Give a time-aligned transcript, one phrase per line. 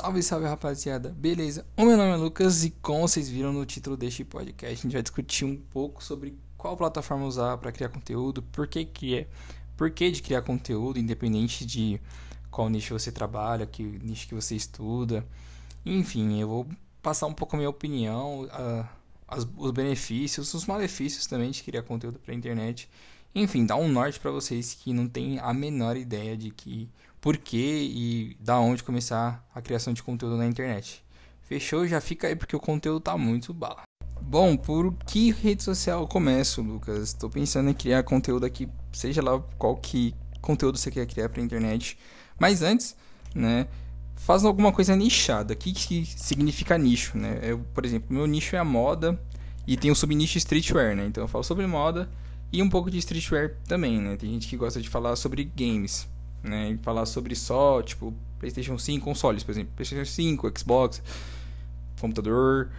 [0.00, 1.66] Salve, salve rapaziada, beleza?
[1.76, 4.92] O meu nome é Lucas e como vocês viram no título deste podcast, a gente
[4.92, 9.28] vai discutir um pouco sobre qual plataforma usar para criar conteúdo, por que que é,
[9.76, 12.00] por que de criar conteúdo, independente de
[12.48, 15.26] qual nicho você trabalha, que nicho que você estuda.
[15.84, 16.68] Enfim, eu vou
[17.02, 18.48] passar um pouco a minha opinião,
[19.26, 22.88] as, os benefícios, os malefícios também de criar conteúdo para internet.
[23.38, 27.36] Enfim, dar um norte para vocês que não tem a menor ideia de que por
[27.36, 31.04] que e da onde começar a criação de conteúdo na internet.
[31.42, 31.86] Fechou?
[31.86, 33.82] Já fica aí porque o conteúdo tá muito bala.
[34.20, 37.10] Bom, por que rede social eu começo, Lucas?
[37.10, 41.40] Estou pensando em criar conteúdo aqui, seja lá qual que conteúdo você quer criar para
[41.40, 41.96] internet.
[42.40, 42.96] Mas antes,
[43.34, 43.68] né,
[44.16, 45.54] faz alguma coisa nichada.
[45.54, 47.38] O que, que significa nicho, né?
[47.42, 49.18] Eu, por exemplo, meu nicho é a moda
[49.64, 51.06] e tem o subnicho streetwear, né?
[51.06, 52.10] Então eu falo sobre moda
[52.52, 54.16] e um pouco de streetwear também, né?
[54.16, 56.08] Tem gente que gosta de falar sobre games
[56.42, 56.70] né?
[56.70, 61.02] E falar sobre só, tipo, PlayStation 5, consoles, por exemplo, PlayStation 5, Xbox,
[62.00, 62.70] computador.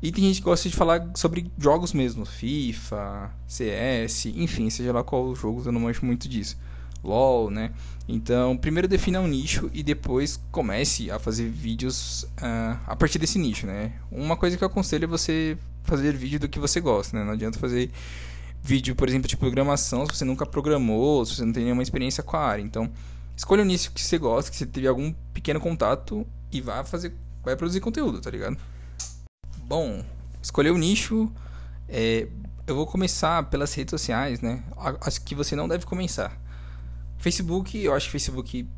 [0.00, 5.02] E tem gente que gosta de falar sobre jogos mesmo, FIFA, CS, enfim, seja lá
[5.02, 6.56] qual jogo, eu não manjo muito disso.
[7.02, 7.72] LOL, né?
[8.08, 13.38] Então, primeiro defina um nicho e depois comece a fazer vídeos uh, a partir desse
[13.38, 13.92] nicho, né?
[14.10, 17.24] Uma coisa que eu aconselho é você fazer vídeo do que você gosta, né?
[17.24, 17.90] Não adianta fazer
[18.62, 22.22] vídeo, por exemplo, de programação, se você nunca programou, se você não tem nenhuma experiência
[22.22, 22.62] com a área.
[22.62, 22.90] Então,
[23.36, 27.14] escolha um nicho que você gosta, que você teve algum pequeno contato e vá fazer,
[27.42, 28.56] vai produzir conteúdo, tá ligado?
[29.64, 30.04] Bom,
[30.42, 31.30] escolher o nicho,
[31.88, 32.28] é,
[32.66, 34.62] eu vou começar pelas redes sociais, né?
[35.00, 36.38] Acho que você não deve começar.
[37.16, 38.68] Facebook, eu acho que Facebook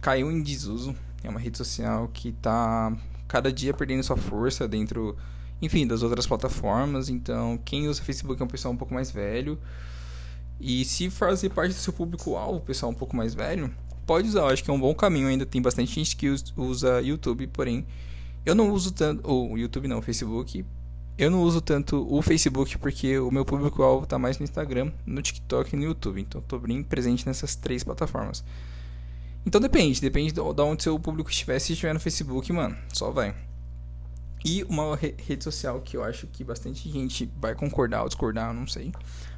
[0.00, 0.94] caiu em desuso.
[1.22, 5.16] É uma rede social que está cada dia perdendo sua força dentro
[5.60, 7.08] enfim, das outras plataformas.
[7.08, 9.58] Então, quem usa Facebook é um pessoal um pouco mais velho.
[10.60, 13.72] E se fazer parte do seu público-alvo, pessoal um pouco mais velho,
[14.06, 14.40] pode usar.
[14.40, 15.28] Eu acho que é um bom caminho.
[15.28, 17.86] Ainda tem bastante gente que usa YouTube, porém,
[18.44, 19.28] eu não uso tanto.
[19.28, 20.64] Ou YouTube não, Facebook.
[21.16, 25.20] Eu não uso tanto o Facebook porque o meu público-alvo está mais no Instagram, no
[25.20, 26.20] TikTok e no YouTube.
[26.20, 28.44] Então, estou bem presente nessas três plataformas.
[29.44, 30.00] Então, depende.
[30.00, 31.58] Depende de onde seu público estiver.
[31.58, 33.47] Se estiver no Facebook, mano, só vai.
[34.44, 38.54] E uma rede social que eu acho que bastante gente vai concordar ou discordar, eu
[38.54, 38.92] não sei.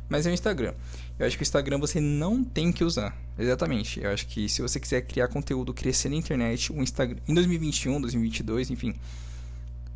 [0.09, 0.75] Mas é o Instagram.
[1.19, 3.17] Eu acho que o Instagram você não tem que usar.
[3.39, 4.01] Exatamente.
[4.03, 8.01] Eu acho que se você quiser criar conteúdo, crescer na internet, o Instagram em 2021,
[8.01, 8.95] 2022, enfim,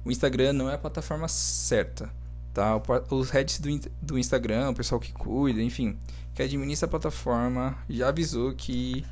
[0.04, 2.10] o Instagram não é a plataforma certa,
[2.52, 2.80] tá?
[3.10, 3.68] Os heads do,
[4.00, 5.98] do Instagram, o pessoal que cuida, enfim,
[6.34, 9.04] que administra a plataforma, já avisou que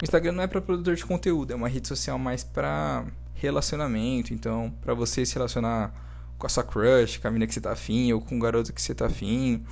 [0.00, 4.32] o Instagram não é para produtor de conteúdo, é uma rede social mais para relacionamento.
[4.32, 5.92] Então, para você se relacionar
[6.38, 8.72] com a sua crush, com a menina que você tá afim, ou com o garoto
[8.72, 9.64] que você tá afim,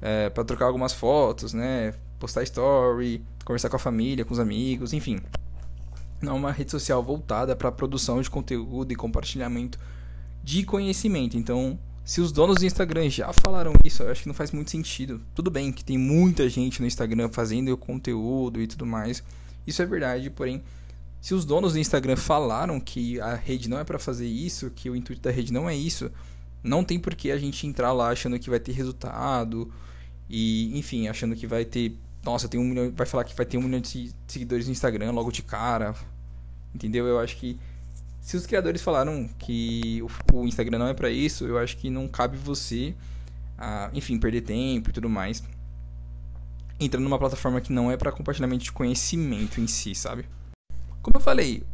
[0.00, 1.94] é, para trocar algumas fotos, né?
[2.18, 5.20] Postar story, conversar com a família, com os amigos, enfim.
[6.20, 9.78] Não é uma rede social voltada para produção de conteúdo e compartilhamento
[10.42, 11.36] de conhecimento.
[11.36, 14.70] Então, se os donos do Instagram já falaram isso, eu acho que não faz muito
[14.70, 15.20] sentido.
[15.34, 19.22] Tudo bem que tem muita gente no Instagram fazendo conteúdo e tudo mais.
[19.66, 20.62] Isso é verdade, porém
[21.22, 24.90] se os donos do Instagram falaram que a rede não é para fazer isso, que
[24.90, 26.10] o intuito da rede não é isso,
[26.64, 29.72] não tem por que a gente entrar lá achando que vai ter resultado
[30.28, 33.56] e, enfim, achando que vai ter, nossa, tem um milhão, vai falar que vai ter
[33.56, 35.94] um milhão de seguidores no Instagram logo de cara,
[36.74, 37.06] entendeu?
[37.06, 37.56] Eu acho que
[38.20, 40.02] se os criadores falaram que
[40.32, 42.96] o, Instagram não é para isso, eu acho que não cabe você,
[43.56, 45.40] a, enfim, perder tempo e tudo mais,
[46.80, 50.26] entrando numa plataforma que não é para compartilhamento de conhecimento em si, sabe?
[51.02, 51.64] Como eu falei,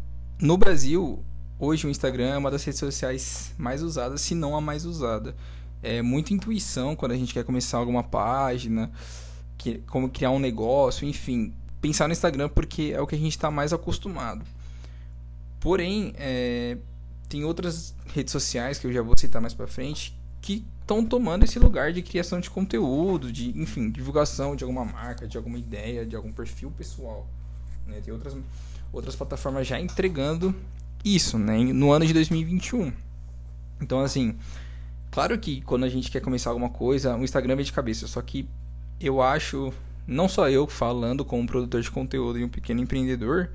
[0.41, 1.23] no Brasil,
[1.59, 5.37] hoje o Instagram é uma das redes sociais mais usadas, se não a mais usada.
[5.83, 8.91] É muita intuição quando a gente quer começar alguma página,
[9.59, 11.53] que, como criar um negócio, enfim.
[11.79, 14.47] Pensar no Instagram porque é o que a gente está mais acostumado.
[15.61, 16.79] Porém, é,
[17.29, 21.45] tem outras redes sociais que eu já vou citar mais para frente que estão tomando
[21.45, 26.07] esse lugar de criação de conteúdo, de enfim, divulgação de alguma marca, de alguma ideia,
[26.07, 27.29] de algum perfil pessoal.
[27.87, 28.01] Né?
[28.03, 28.35] Tem outras
[28.93, 30.55] outras plataformas já entregando
[31.05, 32.93] isso, né, no ano de 2021.
[33.81, 34.37] Então, assim,
[35.11, 38.21] claro que quando a gente quer começar alguma coisa, o Instagram vem de cabeça, só
[38.21, 38.49] que
[39.01, 39.73] eu acho,
[40.07, 43.51] não só eu falando como produtor de conteúdo e um pequeno empreendedor,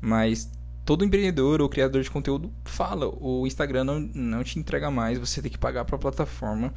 [0.00, 0.50] mas
[0.84, 5.40] todo empreendedor ou criador de conteúdo fala, o Instagram não, não te entrega mais, você
[5.40, 6.72] tem que pagar para a plataforma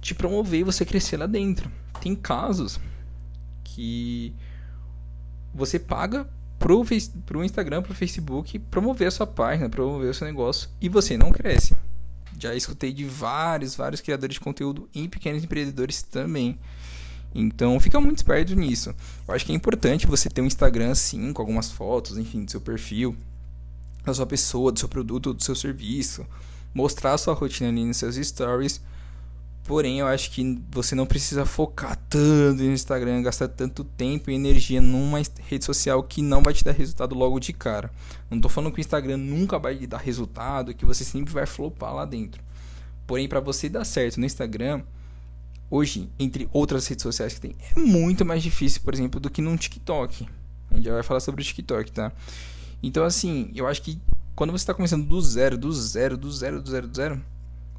[0.00, 1.70] te promover e você crescer lá dentro.
[2.00, 2.80] Tem casos
[3.64, 4.32] que
[5.52, 6.84] você paga pro,
[7.24, 11.30] pro Instagram, pro Facebook, promover a sua página, promover o seu negócio e você não
[11.30, 11.76] cresce.
[12.38, 16.58] Já escutei de vários, vários criadores de conteúdo e pequenos empreendedores também.
[17.34, 18.94] Então fica muito esperto nisso.
[19.26, 22.50] Eu acho que é importante você ter um Instagram sim, com algumas fotos, enfim, do
[22.50, 23.16] seu perfil.
[24.04, 26.24] da sua pessoa, do seu produto, do seu serviço,
[26.72, 28.80] mostrar a sua rotina ali nos seus stories.
[29.66, 34.34] Porém, eu acho que você não precisa focar tanto no Instagram, gastar tanto tempo e
[34.34, 37.90] energia numa rede social que não vai te dar resultado logo de cara.
[38.30, 41.46] Não tô falando que o Instagram nunca vai te dar resultado, que você sempre vai
[41.46, 42.40] flopar lá dentro.
[43.08, 44.82] Porém, para você dar certo no Instagram,
[45.68, 49.42] hoje, entre outras redes sociais que tem, é muito mais difícil, por exemplo, do que
[49.42, 50.28] num TikTok.
[50.70, 52.12] A gente já vai falar sobre o TikTok, tá?
[52.80, 53.98] Então, assim, eu acho que
[54.36, 57.20] quando você está começando do zero, do zero, do zero, do zero, do zero,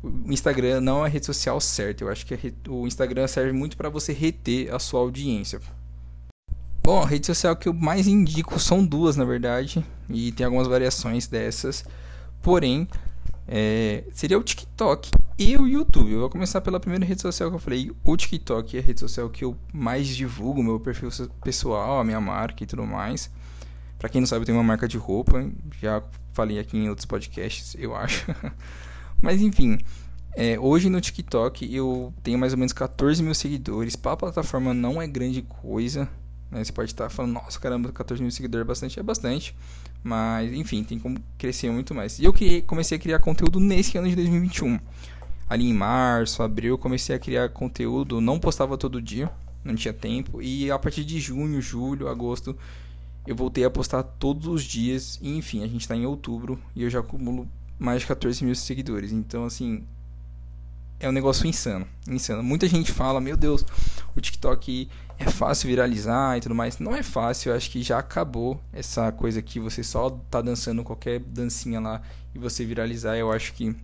[0.02, 2.04] o Instagram não é a rede social certa.
[2.04, 5.60] Eu acho que o Instagram serve muito para você reter a sua audiência.
[6.84, 10.68] Bom, a rede social que eu mais indico são duas, na verdade, e tem algumas
[10.68, 11.84] variações dessas.
[12.42, 12.88] Porém,
[13.48, 16.12] é, seria o TikTok e o YouTube.
[16.12, 17.92] Eu vou começar pela primeira rede social que eu falei.
[18.04, 21.10] O TikTok é a rede social que eu mais divulgo, meu perfil
[21.44, 23.30] pessoal, a minha marca e tudo mais.
[24.00, 25.50] Pra quem não sabe, eu tenho uma marca de roupa.
[25.82, 26.02] Já
[26.34, 28.26] falei aqui em outros podcasts, eu acho.
[29.22, 29.78] Mas enfim,
[30.36, 33.96] é, hoje no TikTok eu tenho mais ou menos 14 mil seguidores.
[33.96, 36.08] Para a plataforma não é grande coisa.
[36.52, 36.64] Né?
[36.64, 39.56] Você pode estar falando, nossa caramba, 14 mil seguidores é bastante, é bastante.
[40.04, 42.20] Mas, enfim, tem como crescer muito mais.
[42.20, 44.80] E eu criei, comecei a criar conteúdo nesse ano de 2021.
[45.50, 48.22] Ali em março, abril, eu comecei a criar conteúdo.
[48.22, 49.30] Não postava todo dia,
[49.64, 50.42] não tinha tempo.
[50.42, 52.56] E a partir de junho, julho, agosto,
[53.26, 55.18] eu voltei a postar todos os dias.
[55.22, 57.48] E, enfim, a gente está em outubro e eu já acumulo
[57.78, 59.12] mais de 14 mil seguidores.
[59.12, 59.84] Então, assim,
[61.00, 62.42] é um negócio insano, insano.
[62.42, 63.64] Muita gente fala, meu Deus,
[64.16, 64.90] o TikTok
[65.20, 66.80] é fácil viralizar e tudo mais.
[66.80, 70.84] Não é fácil, eu acho que já acabou essa coisa que você só tá dançando
[70.84, 72.02] qualquer dancinha lá
[72.34, 73.16] e você viralizar.
[73.16, 73.76] Eu acho que o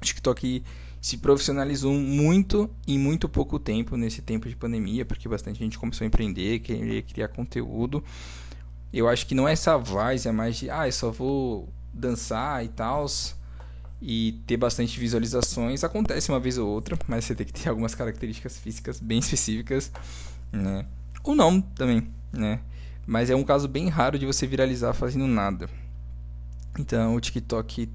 [0.00, 0.62] TikTok
[1.00, 6.04] se profissionalizou muito em muito pouco tempo nesse tempo de pandemia, porque bastante gente começou
[6.04, 8.02] a empreender, querer criar conteúdo.
[8.92, 12.64] Eu acho que não é essa várzea é mais de, ah, eu só vou dançar
[12.64, 13.06] e tal
[14.00, 17.94] e ter bastante visualizações acontece uma vez ou outra, mas você tem que ter algumas
[17.94, 19.92] características físicas bem específicas,
[20.50, 20.84] né?
[21.22, 22.60] Ou não também, né?
[23.06, 25.68] Mas é um caso bem raro de você viralizar fazendo nada.
[26.78, 27.88] Então o TikTok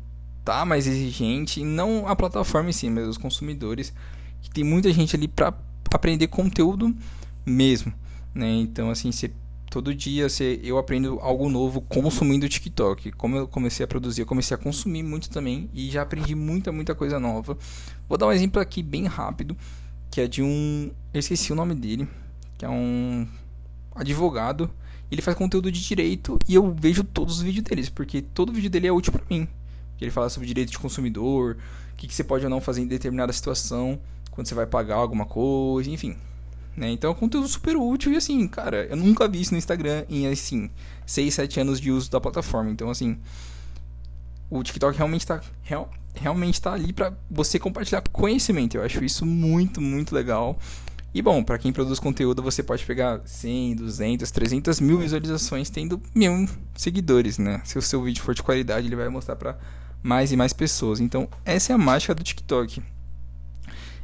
[0.46, 3.94] tá mais exigente, não a plataforma em si, mas os consumidores,
[4.42, 5.54] que tem muita gente ali para
[5.94, 6.96] aprender conteúdo
[7.46, 7.94] mesmo,
[8.34, 8.50] né?
[8.50, 9.32] Então assim, você
[9.70, 10.28] todo dia
[10.64, 13.12] eu aprendo algo novo consumindo o TikTok.
[13.12, 16.72] Como eu comecei a produzir, eu comecei a consumir muito também e já aprendi muita,
[16.72, 17.58] muita coisa nova.
[18.08, 19.56] Vou dar um exemplo aqui bem rápido,
[20.10, 22.08] que é de um, eu esqueci o nome dele,
[22.58, 23.28] que é um
[23.94, 24.70] advogado.
[25.10, 28.70] Ele faz conteúdo de direito e eu vejo todos os vídeos deles, porque todo vídeo
[28.70, 29.48] dele é útil para mim.
[30.00, 31.58] Ele fala sobre direito de consumidor,
[31.94, 34.00] o que, que você pode ou não fazer em determinada situação,
[34.32, 36.16] quando você vai pagar alguma coisa, enfim.
[36.78, 36.92] Né?
[36.92, 40.06] Então é um conteúdo super útil e assim, cara, eu nunca vi isso no Instagram
[40.08, 40.70] em assim,
[41.08, 42.70] 6, 7 anos de uso da plataforma.
[42.70, 43.18] Então assim,
[44.48, 48.78] o TikTok realmente está real, realmente tá ali para você compartilhar conhecimento.
[48.78, 50.60] Eu acho isso muito, muito legal.
[51.16, 56.00] E bom, para quem produz conteúdo, você pode pegar 100, 200, 300 mil visualizações tendo
[56.14, 57.60] mil seguidores, né?
[57.66, 59.58] Se o seu vídeo for de qualidade, ele vai mostrar para
[60.04, 61.00] mais e mais pessoas.
[61.00, 62.84] Então, essa é a mágica do TikTok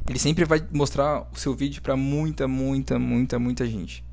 [0.08, 4.04] ele sempre vai mostrar o seu vídeo para muita, muita, muita, muita gente.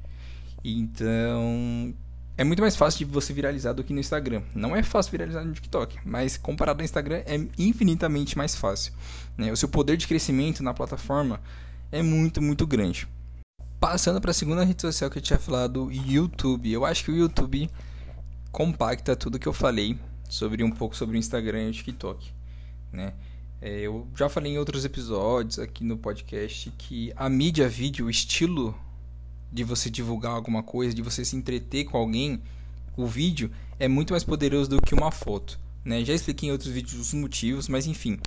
[0.63, 1.93] Então,
[2.37, 4.41] é muito mais fácil de você viralizar do que no Instagram.
[4.55, 8.93] Não é fácil viralizar no TikTok, mas comparado ao Instagram é infinitamente mais fácil.
[9.37, 9.51] Né?
[9.51, 11.41] O seu poder de crescimento na plataforma
[11.91, 13.07] é muito, muito grande.
[13.79, 16.71] Passando para a segunda rede social que eu tinha falado, YouTube.
[16.71, 17.69] Eu acho que o YouTube
[18.51, 22.31] compacta tudo que eu falei sobre um pouco sobre o Instagram e o TikTok,
[22.91, 23.13] né?
[23.61, 28.09] É, eu já falei em outros episódios aqui no podcast que a mídia vídeo, o
[28.09, 28.75] estilo
[29.51, 32.41] de você divulgar alguma coisa, de você se entreter com alguém,
[32.97, 35.59] o vídeo é muito mais poderoso do que uma foto.
[35.85, 36.03] Né?
[36.03, 38.19] Já expliquei em outros vídeos os motivos, mas enfim.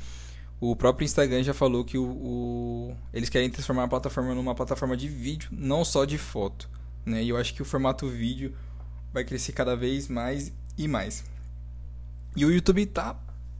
[0.60, 4.96] O próprio Instagram já falou que o, o, eles querem transformar a plataforma numa plataforma
[4.96, 6.70] de vídeo, não só de foto.
[7.04, 7.24] Né?
[7.24, 8.54] E eu acho que o formato vídeo
[9.12, 11.24] vai crescer cada vez mais e mais.
[12.36, 13.18] E o YouTube tá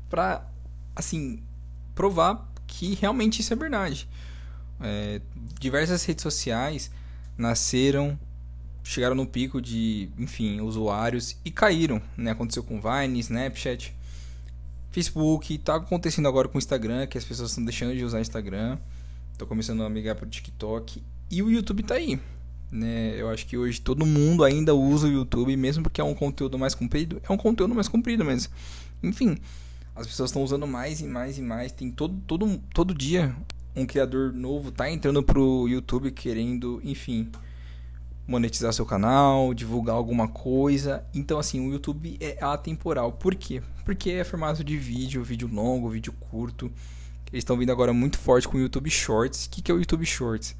[0.08, 0.48] pra,
[0.94, 1.42] assim,
[1.94, 4.08] provar que realmente isso é verdade.
[4.80, 5.20] É,
[5.58, 6.90] diversas redes sociais
[7.38, 8.18] nasceram,
[8.82, 12.02] chegaram no pico de, enfim, usuários e caíram.
[12.16, 12.30] Né?
[12.30, 13.94] Aconteceu com Vine, Snapchat,
[14.90, 18.78] Facebook, está acontecendo agora com o Instagram, que as pessoas estão deixando de usar Instagram,
[19.32, 22.20] estão começando a migrar para o TikTok e o YouTube está aí.
[22.70, 23.14] Né?
[23.16, 26.58] Eu acho que hoje todo mundo ainda usa o YouTube, mesmo porque é um conteúdo
[26.58, 28.50] mais comprido, é um conteúdo mais comprido, mas
[29.02, 29.36] enfim,
[29.94, 31.72] as pessoas estão usando mais e mais e mais.
[31.72, 33.34] Tem todo, todo, todo dia
[33.76, 37.28] um criador novo tá entrando pro YouTube querendo, enfim,
[38.26, 41.04] monetizar seu canal, divulgar alguma coisa.
[41.12, 43.12] Então, assim, o YouTube é atemporal.
[43.12, 43.62] Por quê?
[43.84, 46.66] Porque é formato de vídeo, vídeo longo, vídeo curto.
[47.32, 49.46] Eles estão vindo agora muito forte com o YouTube Shorts.
[49.46, 50.54] O que, que é o YouTube Shorts?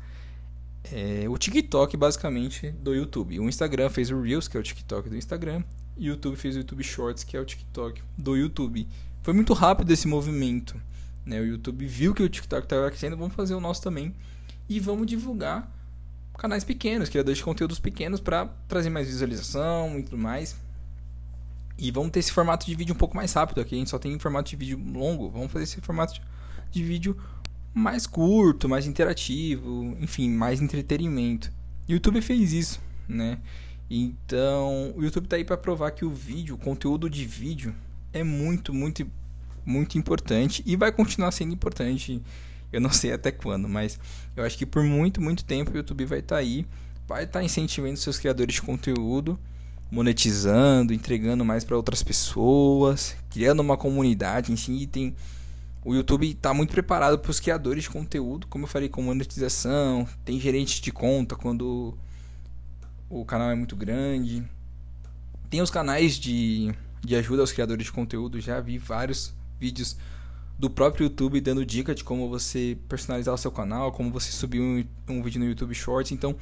[0.92, 3.38] É o TikTok, basicamente, do YouTube.
[3.38, 5.62] O Instagram fez o Reels, que é o TikTok do Instagram.
[5.96, 8.88] E o YouTube fez o YouTube Shorts, que é o TikTok do YouTube.
[9.25, 10.78] Foi muito rápido esse movimento.
[11.25, 11.40] Né?
[11.40, 14.14] O YouTube viu que o TikTok estava crescendo, vamos fazer o nosso também.
[14.69, 15.73] E vamos divulgar
[16.37, 20.54] canais pequenos, criadores de conteúdos pequenos para trazer mais visualização e tudo mais.
[21.78, 23.75] E vamos ter esse formato de vídeo um pouco mais rápido aqui.
[23.75, 25.31] A gente só tem formato de vídeo longo.
[25.31, 26.21] Vamos fazer esse formato
[26.71, 27.16] de vídeo
[27.73, 31.50] mais curto, mais interativo, enfim, mais entretenimento.
[31.88, 32.78] O YouTube fez isso,
[33.09, 33.38] né?
[33.88, 37.75] Então, o YouTube tá aí para provar que o vídeo, o conteúdo de vídeo
[38.14, 39.06] é muito, muito,
[39.66, 42.23] muito importante e vai continuar sendo importante
[42.73, 43.99] eu não sei até quando, mas
[44.37, 46.66] eu acho que por muito, muito tempo o YouTube vai estar tá aí,
[47.06, 49.38] vai estar tá incentivando seus criadores de conteúdo,
[49.90, 54.88] monetizando, entregando mais para outras pessoas, criando uma comunidade si.
[54.88, 55.14] Tem
[55.85, 60.09] o YouTube está muito preparado para os criadores de conteúdo, como eu falei, com monetização,
[60.25, 61.97] tem gerente de conta quando
[63.09, 64.42] o canal é muito grande.
[65.50, 69.96] Tem os canais de, de ajuda aos criadores de conteúdo, já vi vários vídeos
[70.58, 74.61] do próprio YouTube dando dica de como você personalizar o seu canal, como você subir
[74.61, 76.12] um, um vídeo no YouTube Shorts.
[76.12, 76.37] Então,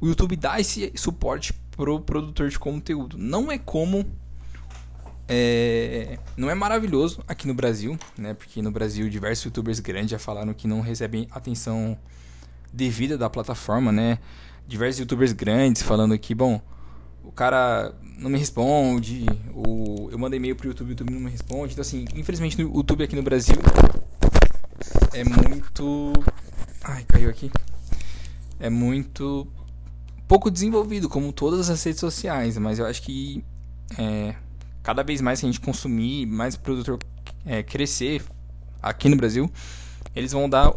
[0.00, 3.18] o YouTube dá esse suporte pro produtor de conteúdo.
[3.18, 4.06] Não é como
[5.28, 8.32] é, não é maravilhoso aqui no Brasil, né?
[8.32, 11.98] Porque no Brasil diversos youtubers grandes já falaram que não recebem atenção
[12.72, 14.18] devida da plataforma, né?
[14.66, 16.60] Diversos youtubers grandes falando que, bom,
[17.24, 21.30] o cara não me responde, ou eu mando e-mail pro YouTube, o YouTube não me
[21.30, 21.72] responde.
[21.72, 23.56] Então, assim, infelizmente no YouTube aqui no Brasil
[25.12, 26.12] é muito.
[26.82, 27.50] Ai, caiu aqui.
[28.60, 29.46] É muito
[30.26, 33.42] pouco desenvolvido, como todas as redes sociais, mas eu acho que
[33.96, 34.34] é,
[34.82, 36.98] cada vez mais que a gente consumir, mais o produtor
[37.46, 38.22] é, crescer
[38.82, 39.50] aqui no Brasil,
[40.14, 40.74] eles vão dar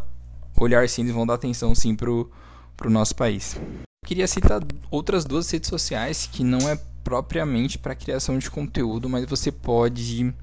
[0.58, 2.30] olhar sim, eles vão dar atenção sim pro,
[2.76, 3.58] pro nosso país.
[4.04, 9.24] Queria citar outras duas redes sociais que não é propriamente para criação de conteúdo, mas
[9.26, 10.34] você pode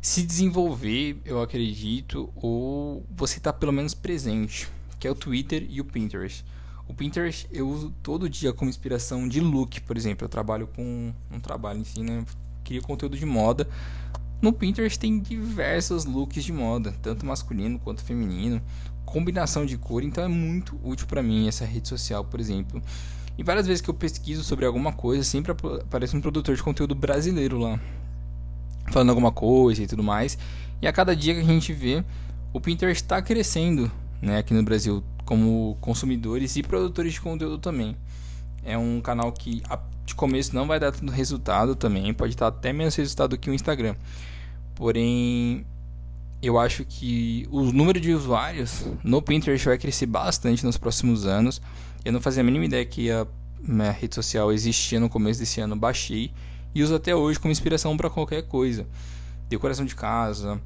[0.00, 5.80] se desenvolver, eu acredito, ou você está pelo menos presente, que é o Twitter e
[5.80, 6.44] o Pinterest.
[6.88, 10.24] O Pinterest eu uso todo dia como inspiração de look, por exemplo.
[10.24, 12.24] Eu trabalho com um trabalho em si, né?
[12.64, 13.68] Crio conteúdo de moda.
[14.42, 18.60] No Pinterest tem diversos looks de moda, tanto masculino quanto feminino
[19.12, 22.82] combinação de cor, então é muito útil para mim essa rede social, por exemplo.
[23.36, 26.94] E várias vezes que eu pesquiso sobre alguma coisa, sempre aparece um produtor de conteúdo
[26.94, 27.78] brasileiro lá,
[28.90, 30.38] falando alguma coisa e tudo mais.
[30.80, 32.02] E a cada dia que a gente vê,
[32.52, 37.96] o Pinterest está crescendo, né, aqui no Brasil, como consumidores e produtores de conteúdo também.
[38.64, 39.62] É um canal que
[40.04, 43.54] de começo não vai dar tanto resultado também, pode dar até menos resultado que o
[43.54, 43.94] Instagram.
[44.82, 45.64] Porém,
[46.42, 51.62] eu acho que o número de usuários no Pinterest vai crescer bastante nos próximos anos.
[52.04, 53.24] Eu não fazia a mínima ideia que a
[53.60, 56.32] minha rede social existia no começo desse ano, baixei
[56.74, 58.84] e uso até hoje como inspiração para qualquer coisa.
[59.48, 60.60] Decoração de casa,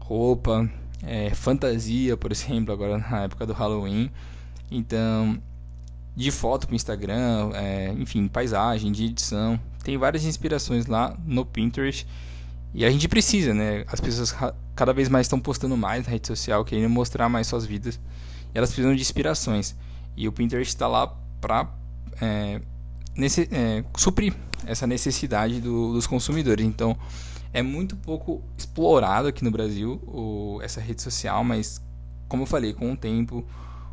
[0.00, 0.68] roupa,
[1.04, 4.10] é, fantasia, por exemplo, agora na época do Halloween.
[4.68, 5.40] Então,
[6.16, 9.60] de foto para Instagram, é, enfim, paisagem, de edição.
[9.84, 12.04] Tem várias inspirações lá no Pinterest
[12.74, 13.84] e a gente precisa, né?
[13.86, 14.34] As pessoas
[14.74, 18.00] cada vez mais estão postando mais na rede social, querendo mostrar mais suas vidas.
[18.52, 19.76] E elas precisam de inspirações.
[20.16, 21.06] E o Pinterest está lá
[21.40, 21.68] para
[22.20, 22.60] é,
[23.52, 24.34] é, suprir
[24.66, 26.66] essa necessidade do, dos consumidores.
[26.66, 26.98] Então,
[27.52, 31.80] é muito pouco explorado aqui no Brasil o, essa rede social, mas
[32.28, 33.46] como eu falei, com o tempo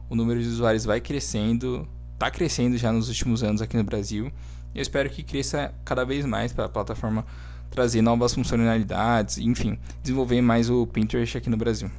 [0.10, 4.32] o número de usuários vai crescendo, está crescendo já nos últimos anos aqui no Brasil.
[4.74, 7.26] E eu espero que cresça cada vez mais para a plataforma
[7.72, 11.90] trazer novas funcionalidades, enfim, desenvolver mais o Pinterest aqui no Brasil.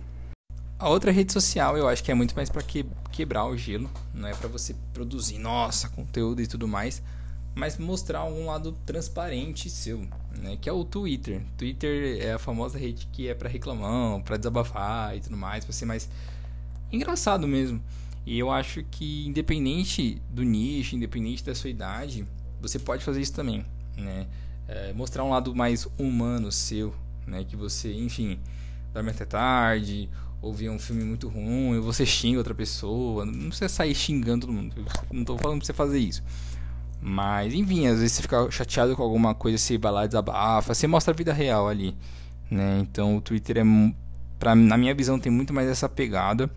[0.78, 3.90] A outra rede social eu acho que é muito mais para que, quebrar o gelo,
[4.12, 7.02] não é para você produzir, nossa, conteúdo e tudo mais,
[7.54, 10.06] mas mostrar algum lado transparente seu,
[10.38, 10.58] né?
[10.60, 11.42] Que é o Twitter.
[11.56, 15.72] Twitter é a famosa rede que é para reclamar, para desabafar e tudo mais, para
[15.72, 16.08] ser mais
[16.90, 17.80] engraçado mesmo.
[18.24, 22.26] E eu acho que independente do nicho, independente da sua idade,
[22.60, 23.64] você pode fazer isso também,
[23.96, 24.26] né?
[24.68, 26.94] É, mostrar um lado mais humano seu,
[27.26, 27.44] né?
[27.44, 28.38] Que você, enfim,
[28.92, 30.08] dorme até tarde,
[30.40, 33.24] ou vê um filme muito ruim, ou você xinga outra pessoa.
[33.24, 34.74] Não precisa sair xingando todo mundo.
[35.12, 36.22] não estou falando pra você fazer isso.
[37.00, 40.86] Mas, enfim, às vezes você fica chateado com alguma coisa, você vai lá desabafa, você
[40.86, 41.96] mostra a vida real ali,
[42.50, 42.78] né?
[42.80, 43.62] Então o Twitter é,
[44.38, 46.50] pra, na minha visão, tem muito mais essa pegada.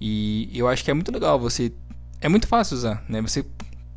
[0.00, 1.72] E eu acho que é muito legal você.
[2.20, 3.20] É muito fácil usar, né?
[3.22, 3.44] Você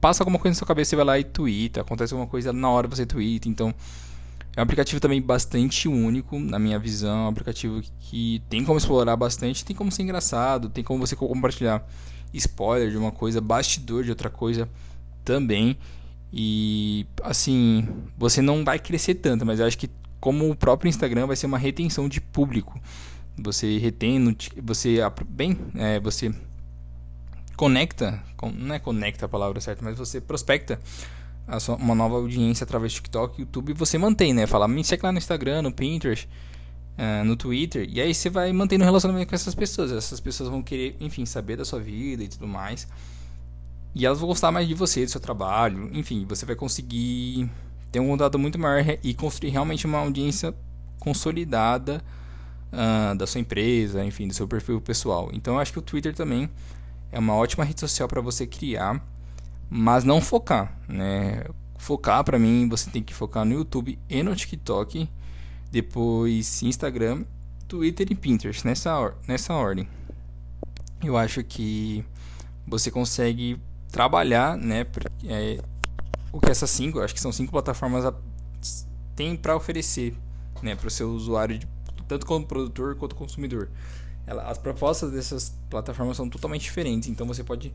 [0.03, 2.69] passa alguma coisa na sua cabeça, você vai lá e twitta, acontece alguma coisa na
[2.69, 3.73] hora você twitta, então
[4.53, 8.77] é um aplicativo também bastante único, na minha visão, é um aplicativo que tem como
[8.77, 11.87] explorar bastante, tem como ser engraçado, tem como você compartilhar
[12.33, 14.67] spoiler de uma coisa, bastidor de outra coisa
[15.23, 15.77] também.
[16.33, 21.27] E assim, você não vai crescer tanto, mas eu acho que como o próprio Instagram
[21.27, 22.77] vai ser uma retenção de público.
[23.37, 24.97] Você retém, você
[25.29, 26.29] bem, é, você
[27.55, 28.21] conecta,
[28.55, 30.79] não é conecta a palavra certa, mas você prospecta
[31.59, 34.47] sua, uma nova audiência através do TikTok, YouTube, você mantém, né?
[34.47, 36.27] Fala, me segue lá no Instagram, no Pinterest,
[36.97, 39.91] uh, no Twitter, e aí você vai mantendo relacionamento com essas pessoas.
[39.91, 42.87] Essas pessoas vão querer, enfim, saber da sua vida e tudo mais.
[43.95, 45.89] E elas vão gostar mais de você, do seu trabalho.
[45.93, 47.49] Enfim, você vai conseguir
[47.91, 50.55] ter um contato muito maior e construir realmente uma audiência
[50.99, 52.03] consolidada
[52.71, 55.29] uh, da sua empresa, enfim, do seu perfil pessoal.
[55.33, 56.49] Então eu acho que o Twitter também
[57.13, 58.99] é uma ótima rede social para você criar,
[59.69, 61.43] mas não focar, né?
[61.77, 65.07] Focar para mim, você tem que focar no YouTube e no TikTok,
[65.71, 67.23] depois Instagram,
[67.67, 69.87] Twitter e Pinterest nessa nessa ordem.
[71.03, 72.03] Eu acho que
[72.65, 74.87] você consegue trabalhar, né?
[75.25, 75.63] É,
[76.31, 78.11] o que essas cinco, acho que são cinco plataformas
[79.15, 80.15] tem para oferecer,
[80.63, 81.67] né, para o seu usuário, de,
[82.07, 83.69] tanto como produtor quanto consumidor.
[84.25, 87.73] Ela, as propostas dessas plataformas são totalmente diferentes, então você pode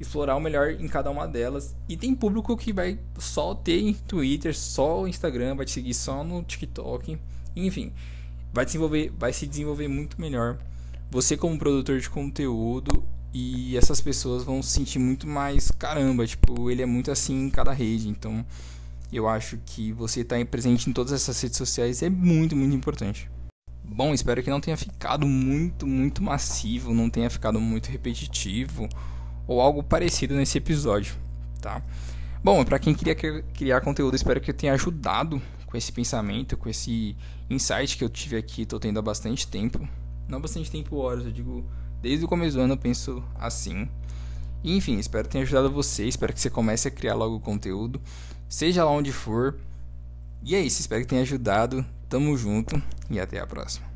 [0.00, 1.74] explorar o melhor em cada uma delas.
[1.88, 6.42] E tem público que vai só ter Twitter, só Instagram, vai te seguir só no
[6.42, 7.18] TikTok,
[7.56, 7.92] enfim,
[8.52, 10.58] vai desenvolver, vai se desenvolver muito melhor.
[11.10, 13.02] Você como produtor de conteúdo
[13.32, 17.50] e essas pessoas vão se sentir muito mais caramba, tipo, ele é muito assim em
[17.50, 18.08] cada rede.
[18.08, 18.44] Então,
[19.12, 22.74] eu acho que você estar tá presente em todas essas redes sociais é muito, muito
[22.74, 23.28] importante.
[23.88, 28.88] Bom, espero que não tenha ficado muito, muito massivo, não tenha ficado muito repetitivo
[29.46, 31.16] ou algo parecido nesse episódio,
[31.60, 31.82] tá?
[32.44, 36.68] Bom, para quem queria criar conteúdo, espero que eu tenha ajudado com esse pensamento, com
[36.68, 37.16] esse
[37.48, 39.88] insight que eu tive aqui, tô tendo há bastante tempo.
[40.28, 41.64] Não bastante tempo, horas, eu digo
[42.00, 43.88] Desde o começo do ano eu penso assim.
[44.62, 46.04] E, enfim, espero tenha ajudado você.
[46.06, 48.00] Espero que você comece a criar logo conteúdo,
[48.48, 49.58] seja lá onde for.
[50.42, 51.84] E é isso, espero que tenha ajudado.
[52.08, 53.86] Tamo junto e até a próxima.